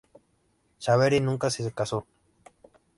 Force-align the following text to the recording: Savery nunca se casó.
Savery 0.79 1.19
nunca 1.19 1.51
se 1.51 1.71
casó. 1.71 2.07